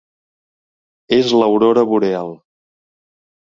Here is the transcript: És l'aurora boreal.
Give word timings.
És 1.19 1.35
l'aurora 1.43 1.85
boreal. 1.93 2.35